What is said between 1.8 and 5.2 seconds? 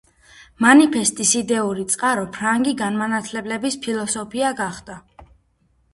წყარო ფრანგი განმანათლებლების ფილოსოფია გახდა.